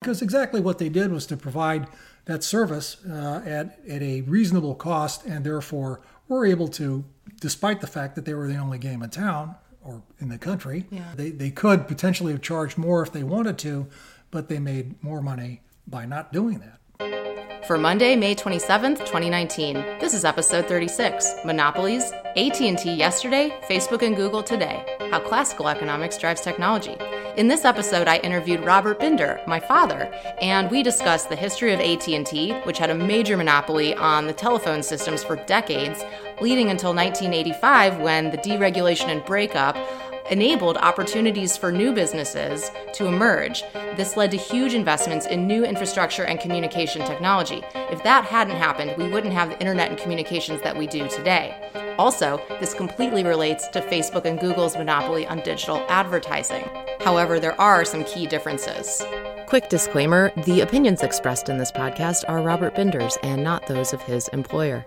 [0.00, 1.88] Because exactly what they did was to provide
[2.26, 7.04] that service uh, at, at a reasonable cost and therefore were able to,
[7.40, 10.86] despite the fact that they were the only game in town or in the country,
[10.90, 11.12] Yeah.
[11.16, 13.86] they, they could potentially have charged more if they wanted to,
[14.30, 16.74] but they made more money by not doing that.
[17.66, 24.42] For Monday, May 27th, 2019, this is episode 36, Monopolies, AT&T yesterday, Facebook and Google
[24.42, 26.96] today, how classical economics drives technology.
[27.38, 30.12] In this episode, I interviewed Robert Binder, my father,
[30.42, 34.82] and we discussed the history of AT&T, which had a major monopoly on the telephone
[34.82, 36.02] systems for decades,
[36.40, 39.76] leading until 1985 when the deregulation and breakup
[40.30, 43.62] enabled opportunities for new businesses to emerge.
[43.96, 47.62] This led to huge investments in new infrastructure and communication technology.
[47.74, 51.54] If that hadn't happened, we wouldn't have the internet and communications that we do today.
[51.98, 56.68] Also, this completely relates to Facebook and Google's monopoly on digital advertising.
[57.00, 59.02] However, there are some key differences.
[59.46, 64.02] Quick disclaimer the opinions expressed in this podcast are Robert Binder's and not those of
[64.02, 64.84] his employer.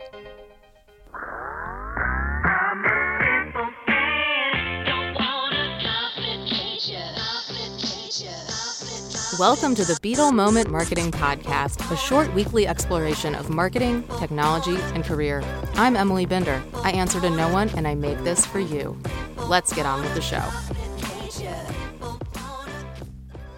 [9.42, 15.03] Welcome to the Beetle Moment Marketing Podcast, a short weekly exploration of marketing, technology, and
[15.03, 15.44] career.
[15.73, 16.61] I'm Emily Binder.
[16.83, 18.95] I answer to no one, and I make this for you.
[19.48, 20.44] Let's get on with the show.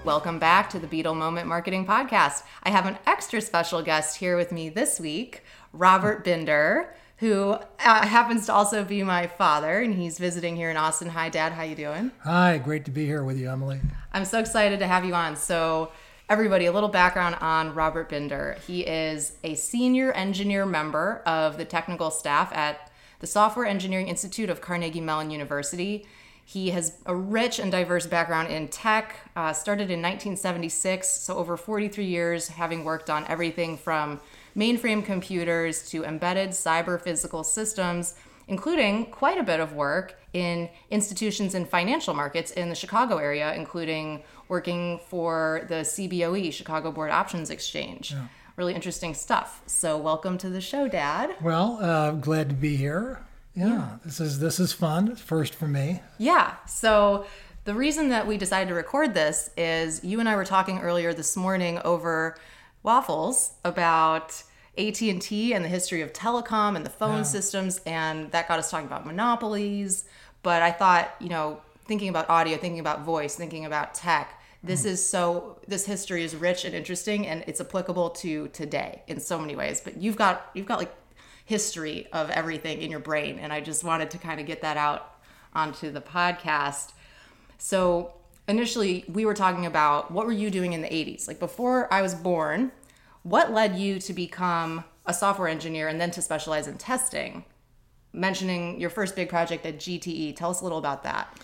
[0.06, 2.44] Welcome back to the Beetle Moment Marketing Podcast.
[2.64, 8.06] I have an extra special guest here with me this week, Robert Binder, who uh,
[8.06, 11.08] happens to also be my father, and he's visiting here in Austin.
[11.08, 11.54] Hi, Dad.
[11.54, 12.12] How you doing?
[12.24, 13.80] Hi, great to be here with you, Emily.
[14.12, 15.38] I'm so excited to have you on.
[15.38, 15.94] So,
[16.30, 18.58] everybody, a little background on Robert Binder.
[18.68, 24.50] He is a senior engineer member of the technical staff at the Software Engineering Institute
[24.50, 26.06] of Carnegie Mellon University.
[26.46, 31.56] He has a rich and diverse background in tech, uh, started in 1976, so over
[31.56, 34.20] 43 years, having worked on everything from
[34.56, 38.16] mainframe computers to embedded cyber physical systems,
[38.48, 43.54] including quite a bit of work in institutions and financial markets in the Chicago area,
[43.56, 48.14] including working for the CBOE, Chicago Board Options Exchange.
[48.58, 49.64] Really interesting stuff.
[49.66, 51.36] So, welcome to the show, Dad.
[51.42, 53.26] Well, uh, glad to be here.
[53.56, 55.16] Yeah, this is this is fun.
[55.16, 56.02] First for me.
[56.18, 56.56] Yeah.
[56.68, 57.26] So
[57.66, 61.14] the reason that we decided to record this is you and I were talking earlier
[61.14, 62.36] this morning over
[62.82, 64.44] waffles about
[64.78, 68.88] AT&T and the history of telecom and the phone systems and that got us talking
[68.88, 70.06] about monopolies,
[70.42, 74.84] but I thought, you know, thinking about audio, thinking about voice, thinking about tech, this
[74.84, 74.88] mm.
[74.88, 79.38] is so this history is rich and interesting and it's applicable to today in so
[79.38, 79.80] many ways.
[79.82, 80.94] But you've got you've got like
[81.46, 84.78] history of everything in your brain and I just wanted to kind of get that
[84.78, 85.16] out
[85.54, 86.94] onto the podcast.
[87.58, 88.14] So
[88.48, 91.28] initially we were talking about what were you doing in the 80s?
[91.28, 92.72] Like before I was born,
[93.24, 97.46] what led you to become a software engineer and then to specialize in testing?
[98.14, 100.36] Mentioning your first big project at GTE.
[100.36, 101.36] Tell us a little about that.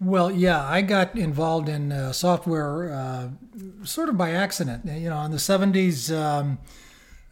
[0.00, 3.28] Well, yeah, I got involved in uh, software uh,
[3.84, 4.86] sort of by accident.
[4.86, 6.58] You know, in the 70s, um,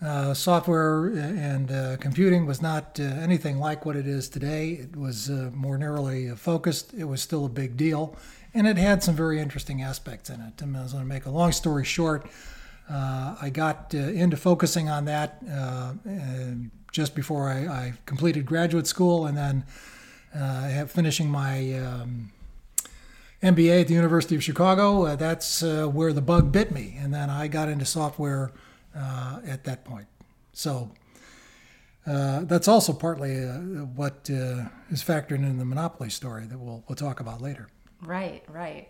[0.00, 4.70] uh, software and uh, computing was not uh, anything like what it is today.
[4.70, 6.94] It was uh, more narrowly focused.
[6.94, 8.16] It was still a big deal,
[8.54, 10.62] and it had some very interesting aspects in it.
[10.62, 12.31] And I was going to make a long story short.
[12.88, 15.42] Uh, I got uh, into focusing on that
[16.92, 19.65] just before I, I completed graduate school, and then
[20.86, 22.30] finishing my um,
[23.42, 25.16] MBA at the University of Chicago.
[25.16, 28.53] That's where the bug bit me, and then I got into software
[28.94, 30.06] uh, at that point.
[30.53, 30.91] So
[32.06, 33.53] uh, that's also partly uh,
[33.94, 37.69] what uh, is factored in the monopoly story that we'll we'll talk about later.
[38.03, 38.88] Right, right.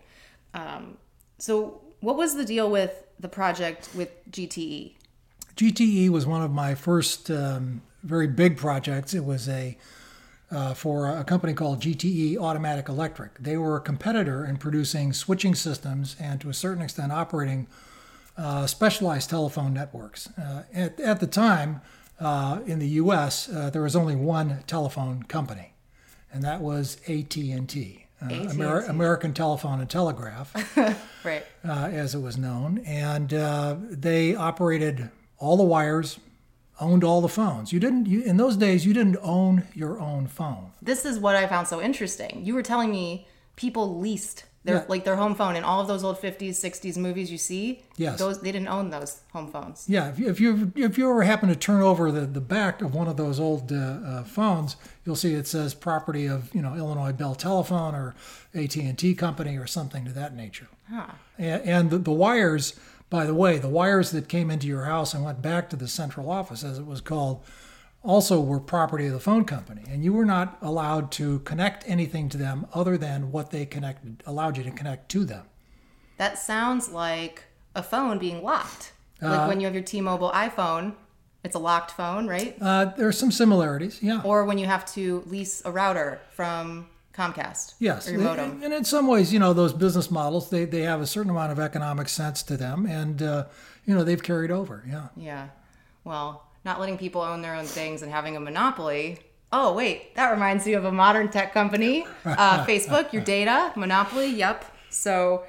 [0.53, 0.97] Um,
[1.37, 4.09] so, what was the deal with the project with?
[4.31, 4.93] GTE?
[5.55, 9.13] GTE was one of my first um, very big projects.
[9.13, 9.77] It was a
[10.51, 13.37] uh, for a company called GTE Automatic Electric.
[13.37, 17.67] They were a competitor in producing switching systems and, to a certain extent, operating
[18.39, 20.29] uh, specialized telephone networks.
[20.37, 21.81] Uh, at, at the time,
[22.19, 25.73] uh, in the U.S., uh, there was only one telephone company,
[26.31, 28.81] and that was AT&T, uh, Amer-.
[28.81, 30.53] American Telephone and Telegraph
[31.23, 31.45] Right.
[31.67, 36.19] uh, as it was known, and uh, they operated all the wires,
[36.79, 37.73] owned all the phones.
[37.73, 38.85] You didn't you, in those days.
[38.85, 40.71] You didn't own your own phone.
[40.81, 42.41] This is what I found so interesting.
[42.43, 43.27] You were telling me
[43.57, 44.85] people leased their Yeah.
[44.89, 47.81] like their home phone in all of those old 50s, 60s movies you see.
[47.97, 48.19] Yes.
[48.19, 49.85] Those they didn't own those home phones.
[49.87, 52.81] Yeah, if you if you, if you ever happen to turn over the, the back
[52.81, 54.75] of one of those old uh, uh, phones,
[55.05, 58.15] you'll see it says property of you know Illinois Bell Telephone or
[58.53, 60.67] AT and T Company or something to that nature.
[60.89, 61.07] Huh.
[61.37, 62.73] And, and the, the wires
[63.09, 65.87] By the way, the wires that came into your house and went back to the
[65.87, 67.41] central office, as it was called,
[68.03, 72.29] also were property of the phone company, and you were not allowed to connect anything
[72.29, 75.45] to them other than what they connected allowed you to connect to them.
[76.17, 77.43] That sounds like
[77.75, 78.93] a phone being locked.
[79.21, 80.93] Like when you have your T-Mobile iPhone,
[81.43, 82.55] it's a locked phone, right?
[82.61, 84.21] Uh, there are some similarities, yeah.
[84.23, 87.73] Or when you have to lease a router from Comcast.
[87.79, 88.61] Yes, Or your modem.
[88.63, 91.51] and in some ways, you know, those business models they, they have a certain amount
[91.51, 93.45] of economic sense to them, and uh,
[93.85, 94.83] you know they've carried over.
[94.87, 95.47] Yeah, Yeah.
[96.05, 99.19] Well, not letting people own their own things and having a monopoly.
[99.51, 104.29] Oh, wait, that reminds me of a modern tech company, uh, Facebook, your data, monopoly.
[104.29, 104.65] Yep.
[104.89, 105.43] So,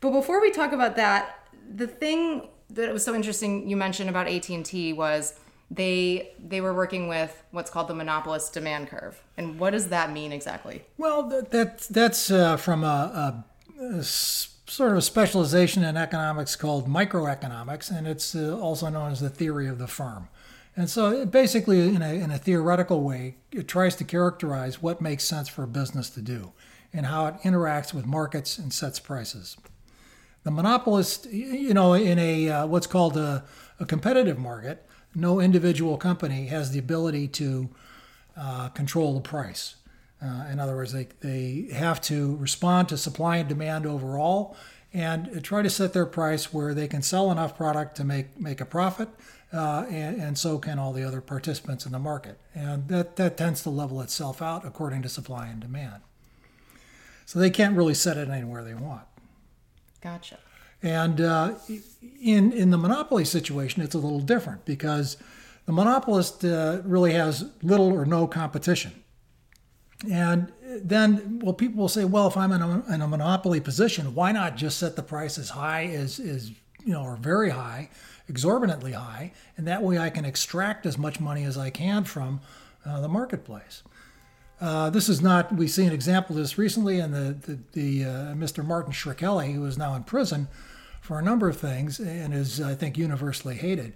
[0.00, 4.28] but before we talk about that, the thing that was so interesting you mentioned about
[4.28, 5.38] AT&T was
[5.70, 9.20] they they were working with what's called the monopolist demand curve.
[9.36, 10.84] And what does that mean exactly?
[10.96, 13.44] Well, that, that that's uh, from a,
[13.80, 14.02] a, a
[14.66, 19.30] sort of a specialization in economics called microeconomics, and it's uh, also known as the
[19.30, 20.28] theory of the firm.
[20.76, 25.24] And so, basically, in a, in a theoretical way, it tries to characterize what makes
[25.24, 26.52] sense for a business to do
[26.92, 29.56] and how it interacts with markets and sets prices.
[30.44, 33.44] The monopolist, you know, in a uh, what's called a,
[33.80, 37.70] a competitive market, no individual company has the ability to
[38.36, 39.76] uh, control the price.
[40.22, 44.56] Uh, in other words, they, they have to respond to supply and demand overall
[44.92, 48.60] and try to set their price where they can sell enough product to make, make
[48.60, 49.08] a profit,
[49.52, 52.38] uh, and, and so can all the other participants in the market.
[52.54, 56.02] And that, that tends to level itself out according to supply and demand.
[57.26, 59.02] So they can't really set it anywhere they want.
[60.00, 60.38] Gotcha.
[60.82, 61.54] And uh,
[62.22, 65.16] in in the monopoly situation, it's a little different because
[65.64, 68.92] the monopolist uh, really has little or no competition.
[70.10, 74.14] And then, well, people will say, well, if I'm in a, in a monopoly position,
[74.14, 76.50] why not just set the price as high as, as
[76.84, 77.88] you know, or very high,
[78.28, 82.40] exorbitantly high, and that way I can extract as much money as I can from
[82.84, 83.82] uh, the marketplace.
[84.60, 85.54] Uh, this is not.
[85.54, 88.64] We see an example of this recently in the the, the uh, Mr.
[88.64, 90.48] Martin Shkreli, who is now in prison
[91.02, 93.94] for a number of things and is, I think, universally hated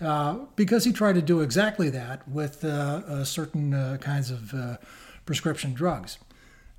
[0.00, 4.78] uh, because he tried to do exactly that with uh, certain uh, kinds of
[5.30, 6.18] prescription drugs.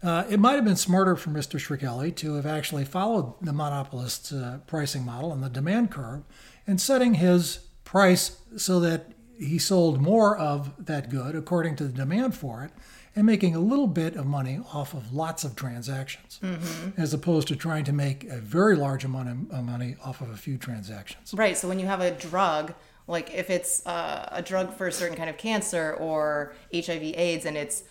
[0.04, 1.58] Uh, it might have been smarter for Mr.
[1.58, 6.24] Shkreli to have actually followed the monopolist's uh, pricing model and the demand curve
[6.68, 11.94] and setting his price so that he sold more of that good according to the
[11.94, 12.72] demand for it
[13.16, 16.42] and making a little bit of money off of lots of transactions
[16.98, 20.36] as opposed to trying to make a very large amount of money off of a
[20.36, 21.34] few transactions.
[21.34, 21.58] Right.
[21.58, 22.74] So when you have a drug,
[23.08, 27.56] like if it's uh, a drug for a certain kind of cancer or HIV/AIDS, and
[27.56, 27.84] it's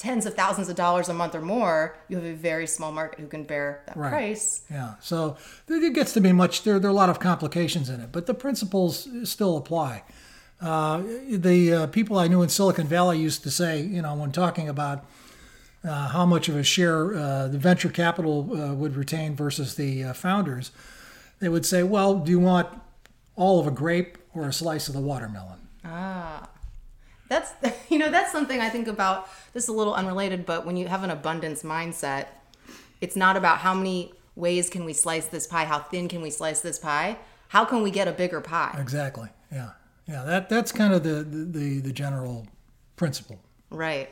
[0.00, 3.20] tens of thousands of dollars a month or more, you have a very small market
[3.20, 4.10] who can bear that Right.
[4.10, 4.62] price.
[4.70, 5.36] Yeah, so
[5.66, 6.62] there- it gets to be much.
[6.62, 10.02] There, there are a lot of complications in it, but the principles still apply.
[10.60, 14.32] Uh, the uh, people I knew in Silicon Valley used to say, you know, when
[14.32, 15.04] talking about
[15.82, 20.04] uh, how much of a share uh, the venture capital uh, would retain versus the
[20.04, 20.70] uh, founders,
[21.40, 22.68] they would say, well, do you want
[23.36, 25.58] all of a grape or a slice of the watermelon?
[27.30, 27.52] That's
[27.88, 29.30] you know that's something I think about.
[29.54, 32.26] This is a little unrelated, but when you have an abundance mindset,
[33.00, 36.30] it's not about how many ways can we slice this pie, how thin can we
[36.30, 37.16] slice this pie,
[37.48, 38.76] how can we get a bigger pie.
[38.78, 39.28] Exactly.
[39.50, 39.70] Yeah.
[40.06, 40.24] Yeah.
[40.24, 42.48] That that's kind of the the, the, general
[42.96, 43.38] principle.
[43.70, 44.10] Right.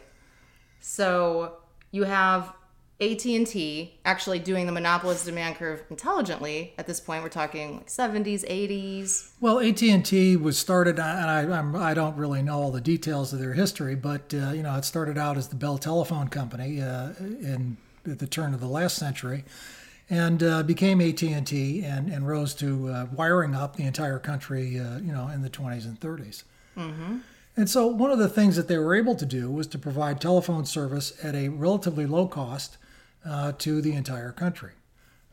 [0.81, 1.59] So
[1.91, 2.53] you have
[3.01, 6.75] AT&T actually doing the monopolist demand curve intelligently.
[6.79, 9.31] At this point, we're talking like 70s, 80s.
[9.41, 12.81] Well, AT and T was started, and I I'm, I don't really know all the
[12.81, 16.27] details of their history, but uh, you know it started out as the Bell Telephone
[16.27, 19.45] Company uh, in at the turn of the last century,
[20.11, 24.99] and uh, became AT and and rose to uh, wiring up the entire country, uh,
[24.99, 26.43] you know, in the 20s and 30s.
[27.57, 30.21] And so one of the things that they were able to do was to provide
[30.21, 32.77] telephone service at a relatively low cost
[33.29, 34.73] uh, to the entire country.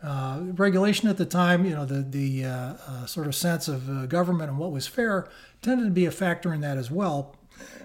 [0.03, 3.89] Uh, regulation at the time, you know, the the uh, uh, sort of sense of
[3.89, 5.27] uh, government and what was fair
[5.61, 7.35] tended to be a factor in that as well.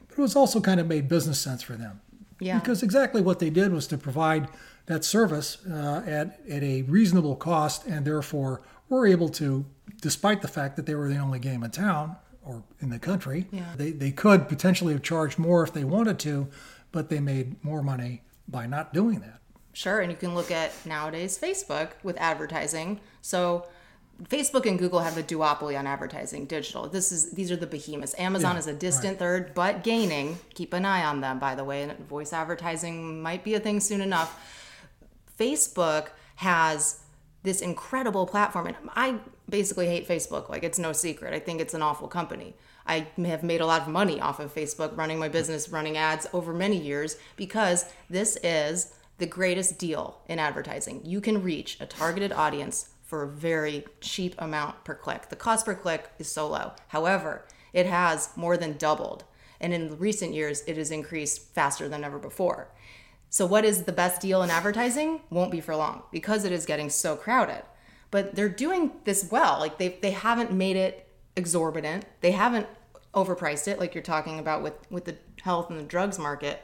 [0.09, 2.01] But it was also kind of made business sense for them.
[2.41, 2.59] Yeah.
[2.59, 4.49] Because exactly what they did was to provide
[4.87, 9.65] that service uh, at at a reasonable cost, and therefore were able to,
[10.03, 13.47] despite the fact that they were the only game in town or in the country,
[13.53, 13.73] Yeah.
[13.77, 16.49] they they could potentially have charged more if they wanted to,
[16.93, 19.41] but they made more money by not doing that.
[19.73, 23.01] Sure, and you can look at nowadays Facebook with advertising.
[23.23, 23.67] So
[24.25, 26.89] Facebook and Google have a duopoly on advertising digital.
[26.89, 28.15] This is these are the behemoths.
[28.19, 30.39] Amazon Yeah, is a distant third, but gaining.
[30.55, 31.83] Keep an eye on them, by the way.
[31.83, 34.39] And voice advertising might be a thing soon enough.
[35.39, 37.01] Facebook has
[37.43, 38.67] this incredible platform.
[38.67, 40.49] And I basically hate Facebook.
[40.49, 41.33] Like, it's no secret.
[41.33, 42.55] I think it's an awful company.
[42.87, 46.27] I have made a lot of money off of Facebook running my business, running ads
[46.33, 51.03] over many years because this is the greatest deal in advertising.
[51.05, 55.29] You can reach a targeted audience for a very cheap amount per click.
[55.29, 56.73] The cost per click is so low.
[56.89, 59.25] However, it has more than doubled.
[59.61, 62.71] And in recent years, it has increased faster than ever before.
[63.29, 65.21] So, what is the best deal in advertising?
[65.31, 67.63] Won't be for long because it is getting so crowded.
[68.11, 69.59] But they're doing this well.
[69.61, 72.07] Like they they haven't made it exorbitant.
[72.23, 72.67] They haven't
[73.15, 76.63] overpriced it like you're talking about with with the health and the drugs market.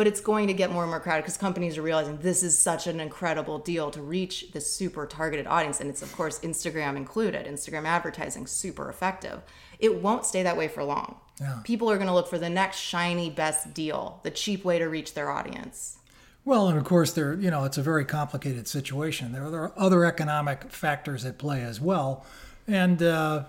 [0.00, 2.56] But it's going to get more and more crowded because companies are realizing this is
[2.56, 5.78] such an incredible deal to reach this super targeted audience.
[5.78, 7.44] And it's, of course, Instagram included.
[7.44, 9.42] Instagram advertising, super effective.
[9.78, 11.16] It won't stay that way for long.
[11.38, 11.58] Yeah.
[11.64, 14.86] People are going to look for the next shiny best deal, the cheap way to
[14.86, 15.98] reach their audience.
[16.46, 19.32] Well, and of course, there you know it's a very complicated situation.
[19.32, 22.24] There, there are other economic factors at play as well,
[22.66, 23.44] and uh,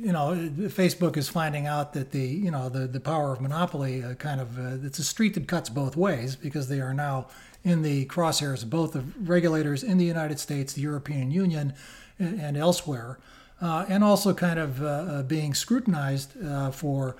[0.00, 0.30] you know,
[0.68, 4.40] Facebook is finding out that the you know the the power of monopoly uh, kind
[4.40, 7.28] of uh, it's a street that cuts both ways because they are now
[7.62, 11.74] in the crosshairs of both the regulators in the United States, the European Union,
[12.18, 13.18] and, and elsewhere
[13.60, 17.16] uh, and also kind of uh, uh being scrutinized uh, for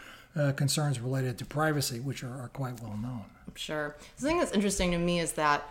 [0.54, 3.24] concerns related to privacy, which are, are quite well known.
[3.56, 3.96] Sure.
[4.16, 5.68] The thing that's interesting to me is that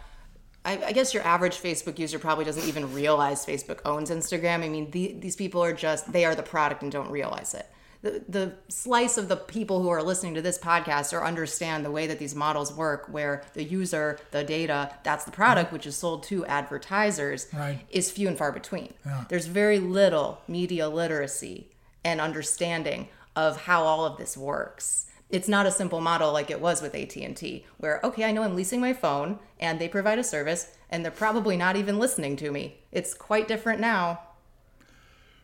[0.65, 4.63] I, I, guess your average Facebook user probably doesn't even realize Facebook owns Instagram.
[4.63, 7.65] I mean, the, these people are just, they are the product and don't realize it
[8.01, 11.91] the, the slice of the people who are listening to this podcast or understand the
[11.91, 15.97] way that these models work where the user the data that's the product which is
[15.97, 17.79] sold to advertisers right.
[17.89, 19.25] is few and far between yeah.
[19.29, 21.69] there's very little media literacy
[22.03, 26.59] and understanding of how all of this works it's not a simple model like it
[26.59, 30.23] was with AT&T where okay I know I'm leasing my phone and they provide a
[30.23, 34.21] service and they're probably not even listening to me it's quite different now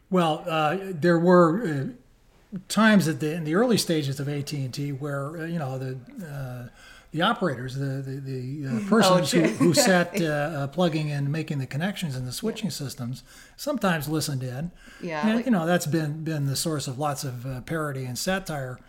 [0.09, 4.73] well uh, there were uh, times at the in the early stages of AT and
[4.73, 6.69] T where uh, you know the uh,
[7.15, 11.11] the operators, the the, the uh, oh, persons oh, who, who sat uh, uh, plugging
[11.11, 13.23] and making the connections in the switching systems,
[13.55, 14.71] sometimes listened in.
[15.01, 18.03] Yeah, and, like, you know that's been been the source of lots of uh, parody
[18.03, 18.79] and satire.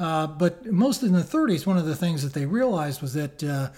[0.00, 3.72] But most in the 30s, one of the things that they realized was that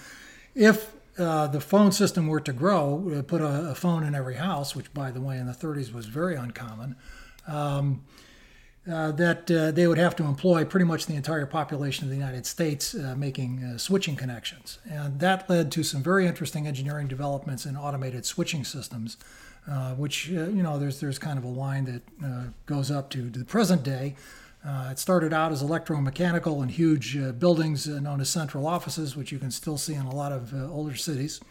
[0.55, 4.93] if the phone system were to grow, put a, a, phone in every house, which
[4.93, 6.95] by the way in the 30s was very uncommon.
[7.47, 8.03] Um,
[8.91, 12.17] uh, that uh, they would have to employ pretty much the entire population of the
[12.17, 14.77] United States uh, making uh, switching connections.
[14.89, 19.15] And that led to some very interesting engineering developments in automated switching systems,
[19.71, 23.29] uh, which, uh, you know, there's, there's kind of a line that goes up to,
[23.29, 24.15] to the present day.
[24.65, 29.15] Uh, it started out as electromechanical in huge uh, buildings uh, known as central offices,
[29.15, 31.41] which you can still see in a lot of older cities,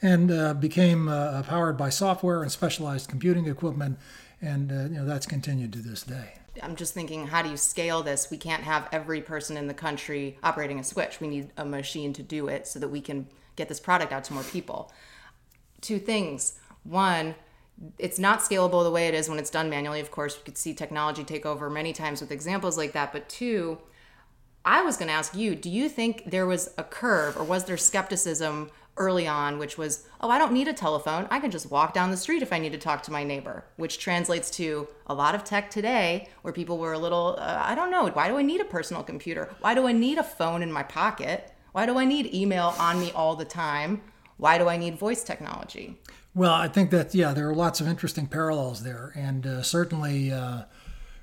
[0.00, 1.06] and became
[1.46, 3.98] powered by software and specialized computing equipment.
[4.40, 6.34] And you know that's continued to this day.
[6.62, 8.30] I'm just thinking, how do you scale this?
[8.30, 11.20] We can't have every person in the country operating a switch.
[11.20, 13.26] We need a machine to do it so that we can
[13.56, 14.92] get this product out to more people.
[15.80, 16.58] Two things.
[16.84, 17.34] One,
[17.98, 20.00] it's not scalable the way it is when it's done manually.
[20.00, 23.12] Of course, we could see technology take over many times with examples like that.
[23.12, 23.78] But two,
[24.64, 27.64] I was going to ask you do you think there was a curve or was
[27.64, 31.26] there skepticism early on, which was, oh, I don't need a telephone.
[31.30, 33.64] I can just walk down the street if I need to talk to my neighbor,
[33.76, 37.74] which translates to a lot of tech today where people were a little, uh, I
[37.74, 39.54] don't know, why do I need a personal computer?
[39.60, 41.52] Why do I need a phone in my pocket?
[41.72, 44.02] Why do I need email on me all the time?
[44.36, 46.00] Why do I need voice technology?
[46.38, 49.12] Well, I think that, yeah, there are lots of interesting parallels there.
[49.16, 50.62] And uh, certainly, uh,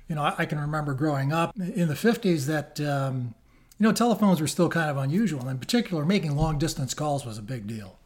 [0.08, 2.80] you know, I, I, can remember growing up in the 50s that.
[2.80, 3.34] Um,
[3.78, 5.48] you know, telephones were still kind of unusual.
[5.48, 7.98] In particular, making long distance calls was a big deal.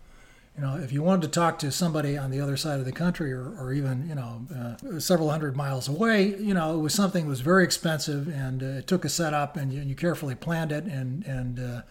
[0.57, 2.93] You know, if you wanted to talk to somebody on the other side of the
[2.93, 6.93] country or, or even, you know, uh, several hundred miles away, you know, it was
[6.93, 10.35] something that was very expensive and uh, it took a setup and you, you, carefully
[10.35, 10.85] planned it.
[10.85, 11.83] And, and uh,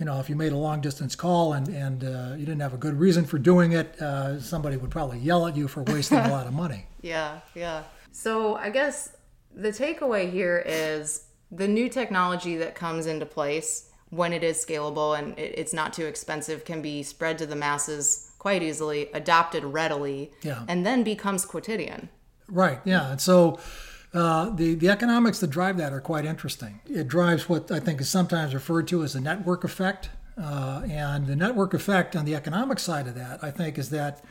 [0.00, 2.72] you know, if you made a long distance call and, and uh, you didn't have
[2.72, 6.18] a good reason for doing it, uh, somebody would probably yell at you for wasting
[6.18, 6.86] a lot of money.
[7.02, 7.84] Yeah, yeah.
[8.12, 9.16] So I guess
[9.56, 15.18] the takeaway here is the new technology that comes into place when it is scalable
[15.18, 20.30] and it's not too expensive can be spread to the masses quite easily, adopted readily,
[20.42, 20.62] yeah.
[20.68, 22.10] and then becomes quotidian.
[22.48, 22.80] Right.
[22.84, 23.12] Yeah.
[23.12, 23.58] And so
[24.12, 26.80] uh, the the economics that drive that are quite interesting.
[26.88, 31.26] It drives what I think is sometimes referred to as the network effect, uh, and
[31.26, 34.24] the network effect on the economic side of that, I think, is that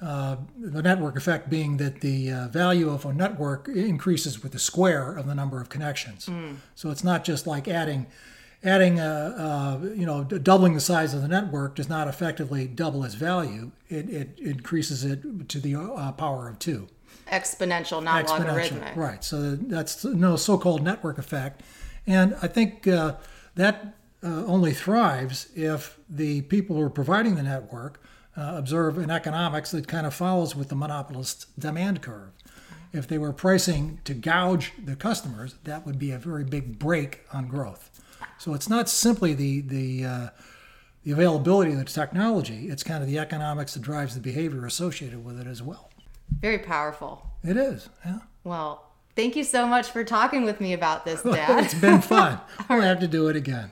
[0.00, 4.58] uh, the network effect being that the uh, value of a network increases with the
[4.58, 6.26] square of the number of connections.
[6.26, 6.56] Mm.
[6.74, 8.06] So it's not just like adding
[8.64, 13.04] adding, a, a, you know, doubling the size of the network does not effectively double
[13.04, 13.72] its value.
[13.88, 16.88] It, it increases it to the uh, power of two.
[17.32, 18.96] Exponential, not Exponential, logarithmic.
[18.96, 19.24] right?
[19.24, 21.62] So that's no so-called network effect,
[22.06, 23.14] and I think uh,
[23.54, 28.02] that uh, only thrives if the people who are providing the network
[28.36, 32.30] uh, observe an economics that kind of follows with the monopolist demand curve.
[32.92, 37.22] If they were pricing to gouge the customers, that would be a very big brake
[37.32, 37.90] on growth.
[38.38, 40.28] So it's not simply the the uh,
[41.04, 45.24] the availability of the technology; it's kind of the economics that drives the behavior associated
[45.24, 45.91] with it as well.
[46.40, 47.26] Very powerful.
[47.44, 48.18] It is, yeah.
[48.44, 48.84] Well,
[49.16, 51.64] thank you so much for talking with me about this, Dad.
[51.64, 52.40] it's been fun.
[52.68, 53.70] We'll have to do it again.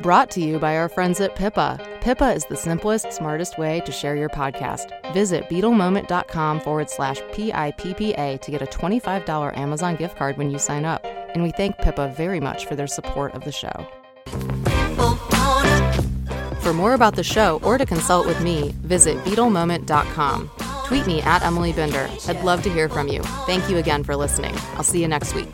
[0.00, 1.78] Brought to you by our friends at Pippa.
[2.00, 4.90] Pippa is the simplest, smartest way to share your podcast.
[5.14, 10.84] Visit beetlemoment.com forward slash PIPPA to get a $25 Amazon gift card when you sign
[10.84, 11.04] up.
[11.04, 13.86] And we thank Pippa very much for their support of the show.
[16.72, 20.50] For more about the show or to consult with me, visit BeetleMoment.com.
[20.86, 22.08] Tweet me at Emily Binder.
[22.26, 23.20] I'd love to hear from you.
[23.44, 24.54] Thank you again for listening.
[24.76, 25.50] I'll see you next week.